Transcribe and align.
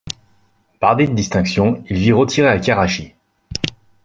Bardé 0.81 1.05
de 1.05 1.13
distinctions, 1.13 1.83
il 1.87 1.97
vit 1.99 2.11
retiré 2.11 2.47
à 2.47 2.57
Karachi. 2.59 3.13